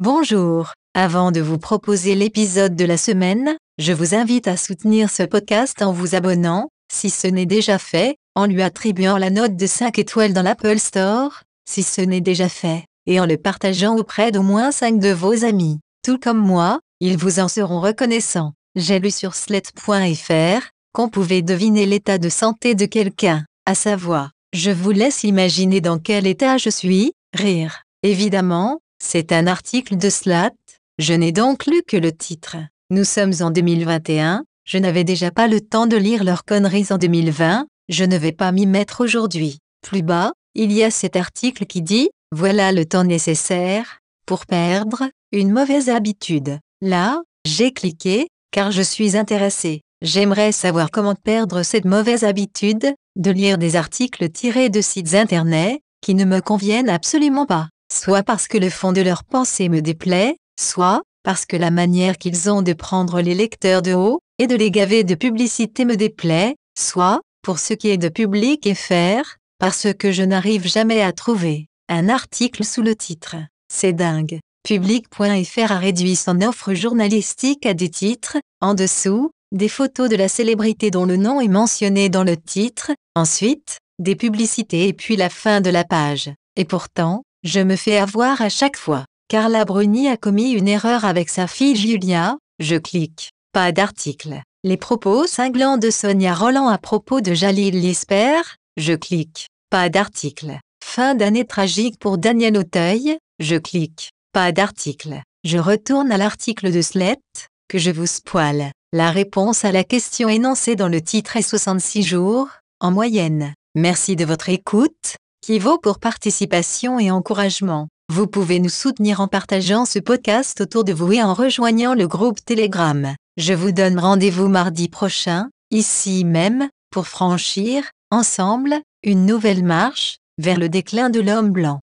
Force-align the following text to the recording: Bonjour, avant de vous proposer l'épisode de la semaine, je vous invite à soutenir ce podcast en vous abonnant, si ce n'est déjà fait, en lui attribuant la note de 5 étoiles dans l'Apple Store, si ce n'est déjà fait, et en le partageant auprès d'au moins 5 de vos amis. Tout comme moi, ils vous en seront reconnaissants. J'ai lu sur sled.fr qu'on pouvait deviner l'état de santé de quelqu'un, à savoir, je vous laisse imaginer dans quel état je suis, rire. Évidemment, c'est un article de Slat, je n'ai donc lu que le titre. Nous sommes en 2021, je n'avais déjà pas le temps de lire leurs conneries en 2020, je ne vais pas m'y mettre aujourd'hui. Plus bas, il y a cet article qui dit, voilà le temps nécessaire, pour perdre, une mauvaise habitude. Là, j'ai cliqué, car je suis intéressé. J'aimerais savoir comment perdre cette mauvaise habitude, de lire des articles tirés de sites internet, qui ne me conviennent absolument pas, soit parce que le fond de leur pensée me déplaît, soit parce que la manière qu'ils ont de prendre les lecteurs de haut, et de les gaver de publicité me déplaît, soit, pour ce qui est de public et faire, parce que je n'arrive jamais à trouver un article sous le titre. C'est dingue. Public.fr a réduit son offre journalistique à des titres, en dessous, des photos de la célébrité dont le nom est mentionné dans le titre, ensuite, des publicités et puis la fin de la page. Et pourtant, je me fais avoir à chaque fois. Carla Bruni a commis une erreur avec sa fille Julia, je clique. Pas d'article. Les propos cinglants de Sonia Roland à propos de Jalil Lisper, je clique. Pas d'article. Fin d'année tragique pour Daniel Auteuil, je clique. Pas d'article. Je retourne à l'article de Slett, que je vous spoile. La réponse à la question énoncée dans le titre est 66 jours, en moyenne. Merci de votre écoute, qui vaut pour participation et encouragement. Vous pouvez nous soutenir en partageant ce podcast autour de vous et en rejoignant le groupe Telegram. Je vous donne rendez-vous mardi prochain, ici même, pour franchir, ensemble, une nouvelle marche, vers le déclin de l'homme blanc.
Bonjour, 0.00 0.72
avant 0.94 1.30
de 1.30 1.40
vous 1.40 1.56
proposer 1.56 2.16
l'épisode 2.16 2.74
de 2.74 2.84
la 2.84 2.96
semaine, 2.96 3.56
je 3.78 3.92
vous 3.92 4.16
invite 4.16 4.48
à 4.48 4.56
soutenir 4.56 5.08
ce 5.08 5.22
podcast 5.22 5.82
en 5.82 5.92
vous 5.92 6.16
abonnant, 6.16 6.68
si 6.92 7.10
ce 7.10 7.28
n'est 7.28 7.46
déjà 7.46 7.78
fait, 7.78 8.16
en 8.34 8.46
lui 8.46 8.62
attribuant 8.62 9.18
la 9.18 9.30
note 9.30 9.54
de 9.54 9.66
5 9.68 9.96
étoiles 10.00 10.32
dans 10.32 10.42
l'Apple 10.42 10.80
Store, 10.80 11.44
si 11.70 11.84
ce 11.84 12.00
n'est 12.00 12.20
déjà 12.20 12.48
fait, 12.48 12.86
et 13.06 13.20
en 13.20 13.26
le 13.26 13.36
partageant 13.36 13.96
auprès 13.96 14.32
d'au 14.32 14.42
moins 14.42 14.72
5 14.72 14.98
de 14.98 15.10
vos 15.10 15.44
amis. 15.44 15.78
Tout 16.04 16.18
comme 16.18 16.38
moi, 16.38 16.80
ils 16.98 17.16
vous 17.16 17.38
en 17.38 17.46
seront 17.46 17.80
reconnaissants. 17.80 18.52
J'ai 18.74 18.98
lu 18.98 19.12
sur 19.12 19.36
sled.fr 19.36 20.70
qu'on 20.92 21.08
pouvait 21.08 21.42
deviner 21.42 21.86
l'état 21.86 22.18
de 22.18 22.28
santé 22.30 22.74
de 22.74 22.86
quelqu'un, 22.86 23.44
à 23.64 23.76
savoir, 23.76 24.32
je 24.52 24.72
vous 24.72 24.90
laisse 24.90 25.22
imaginer 25.22 25.80
dans 25.80 26.00
quel 26.00 26.26
état 26.26 26.58
je 26.58 26.70
suis, 26.70 27.12
rire. 27.32 27.82
Évidemment, 28.02 28.80
c'est 29.04 29.32
un 29.32 29.46
article 29.46 29.96
de 29.96 30.08
Slat, 30.08 30.54
je 30.98 31.12
n'ai 31.12 31.30
donc 31.30 31.66
lu 31.66 31.82
que 31.86 31.96
le 31.96 32.10
titre. 32.10 32.56
Nous 32.90 33.04
sommes 33.04 33.34
en 33.40 33.50
2021, 33.50 34.44
je 34.64 34.78
n'avais 34.78 35.04
déjà 35.04 35.30
pas 35.30 35.46
le 35.46 35.60
temps 35.60 35.86
de 35.86 35.96
lire 35.96 36.24
leurs 36.24 36.44
conneries 36.44 36.86
en 36.90 36.96
2020, 36.96 37.66
je 37.90 38.04
ne 38.04 38.16
vais 38.16 38.32
pas 38.32 38.50
m'y 38.50 38.66
mettre 38.66 39.04
aujourd'hui. 39.04 39.58
Plus 39.82 40.02
bas, 40.02 40.32
il 40.54 40.72
y 40.72 40.82
a 40.82 40.90
cet 40.90 41.16
article 41.16 41.66
qui 41.66 41.82
dit, 41.82 42.08
voilà 42.32 42.72
le 42.72 42.86
temps 42.86 43.04
nécessaire, 43.04 44.00
pour 44.26 44.46
perdre, 44.46 45.10
une 45.32 45.52
mauvaise 45.52 45.90
habitude. 45.90 46.58
Là, 46.80 47.20
j'ai 47.46 47.72
cliqué, 47.72 48.28
car 48.52 48.72
je 48.72 48.82
suis 48.82 49.16
intéressé. 49.16 49.82
J'aimerais 50.00 50.52
savoir 50.52 50.90
comment 50.90 51.14
perdre 51.14 51.62
cette 51.62 51.84
mauvaise 51.84 52.24
habitude, 52.24 52.94
de 53.16 53.30
lire 53.30 53.58
des 53.58 53.76
articles 53.76 54.30
tirés 54.30 54.70
de 54.70 54.80
sites 54.80 55.14
internet, 55.14 55.80
qui 56.00 56.14
ne 56.14 56.24
me 56.24 56.40
conviennent 56.40 56.88
absolument 56.88 57.46
pas, 57.46 57.68
soit 57.94 58.22
parce 58.22 58.48
que 58.48 58.58
le 58.58 58.70
fond 58.70 58.92
de 58.92 59.00
leur 59.00 59.24
pensée 59.24 59.68
me 59.68 59.80
déplaît, 59.80 60.36
soit 60.60 61.02
parce 61.22 61.46
que 61.46 61.56
la 61.56 61.70
manière 61.70 62.18
qu'ils 62.18 62.50
ont 62.50 62.60
de 62.60 62.72
prendre 62.74 63.20
les 63.20 63.34
lecteurs 63.34 63.82
de 63.82 63.94
haut, 63.94 64.20
et 64.38 64.46
de 64.46 64.56
les 64.56 64.70
gaver 64.70 65.04
de 65.04 65.14
publicité 65.14 65.84
me 65.84 65.96
déplaît, 65.96 66.56
soit, 66.78 67.20
pour 67.42 67.58
ce 67.58 67.72
qui 67.72 67.88
est 67.88 67.98
de 67.98 68.08
public 68.08 68.66
et 68.66 68.74
faire, 68.74 69.36
parce 69.58 69.86
que 69.98 70.12
je 70.12 70.22
n'arrive 70.22 70.66
jamais 70.66 71.00
à 71.00 71.12
trouver 71.12 71.68
un 71.88 72.08
article 72.08 72.64
sous 72.64 72.82
le 72.82 72.96
titre. 72.96 73.36
C'est 73.72 73.92
dingue. 73.92 74.40
Public.fr 74.64 75.72
a 75.72 75.78
réduit 75.78 76.16
son 76.16 76.40
offre 76.40 76.74
journalistique 76.74 77.64
à 77.64 77.74
des 77.74 77.90
titres, 77.90 78.38
en 78.60 78.74
dessous, 78.74 79.30
des 79.52 79.68
photos 79.68 80.08
de 80.08 80.16
la 80.16 80.28
célébrité 80.28 80.90
dont 80.90 81.06
le 81.06 81.16
nom 81.16 81.40
est 81.40 81.48
mentionné 81.48 82.08
dans 82.08 82.24
le 82.24 82.36
titre, 82.36 82.90
ensuite, 83.14 83.78
des 83.98 84.16
publicités 84.16 84.88
et 84.88 84.92
puis 84.92 85.16
la 85.16 85.28
fin 85.28 85.60
de 85.60 85.70
la 85.70 85.84
page. 85.84 86.30
Et 86.56 86.64
pourtant, 86.64 87.22
je 87.44 87.60
me 87.60 87.76
fais 87.76 87.98
avoir 87.98 88.40
à 88.40 88.48
chaque 88.48 88.76
fois. 88.76 89.04
Carla 89.28 89.64
Bruni 89.64 90.08
a 90.08 90.16
commis 90.16 90.52
une 90.52 90.68
erreur 90.68 91.04
avec 91.04 91.28
sa 91.28 91.46
fille 91.46 91.76
Julia, 91.76 92.38
je 92.58 92.76
clique. 92.76 93.30
Pas 93.52 93.70
d'article. 93.70 94.40
Les 94.64 94.76
propos 94.76 95.26
cinglants 95.26 95.76
de 95.76 95.90
Sonia 95.90 96.34
Roland 96.34 96.68
à 96.68 96.78
propos 96.78 97.20
de 97.20 97.34
Jalil 97.34 97.78
Lisper, 97.78 98.40
je 98.76 98.94
clique. 98.94 99.48
Pas 99.70 99.90
d'article. 99.90 100.58
Fin 100.84 101.14
d'année 101.14 101.46
tragique 101.46 101.98
pour 101.98 102.18
Daniel 102.18 102.56
Auteuil, 102.56 103.18
je 103.38 103.56
clique. 103.56 104.10
Pas 104.32 104.52
d'article. 104.52 105.20
Je 105.44 105.58
retourne 105.58 106.10
à 106.10 106.16
l'article 106.16 106.72
de 106.72 106.80
Slett, 106.80 107.20
que 107.68 107.78
je 107.78 107.90
vous 107.90 108.06
spoile. 108.06 108.72
La 108.92 109.10
réponse 109.10 109.64
à 109.64 109.72
la 109.72 109.84
question 109.84 110.28
énoncée 110.28 110.76
dans 110.76 110.88
le 110.88 111.02
titre 111.02 111.36
est 111.36 111.42
66 111.42 112.02
jours, 112.02 112.48
en 112.80 112.90
moyenne. 112.90 113.52
Merci 113.74 114.16
de 114.16 114.24
votre 114.24 114.48
écoute, 114.48 115.16
qui 115.44 115.58
vaut 115.58 115.76
pour 115.76 115.98
participation 115.98 116.98
et 116.98 117.10
encouragement. 117.10 117.88
Vous 118.10 118.26
pouvez 118.26 118.60
nous 118.60 118.70
soutenir 118.70 119.20
en 119.20 119.28
partageant 119.28 119.84
ce 119.84 119.98
podcast 119.98 120.62
autour 120.62 120.84
de 120.84 120.94
vous 120.94 121.12
et 121.12 121.22
en 121.22 121.34
rejoignant 121.34 121.92
le 121.92 122.08
groupe 122.08 122.42
Telegram. 122.42 123.14
Je 123.36 123.52
vous 123.52 123.70
donne 123.70 123.98
rendez-vous 123.98 124.48
mardi 124.48 124.88
prochain, 124.88 125.50
ici 125.70 126.24
même, 126.24 126.70
pour 126.90 127.08
franchir, 127.08 127.84
ensemble, 128.10 128.76
une 129.02 129.26
nouvelle 129.26 129.62
marche, 129.62 130.16
vers 130.38 130.58
le 130.58 130.70
déclin 130.70 131.10
de 131.10 131.20
l'homme 131.20 131.50
blanc. 131.50 131.80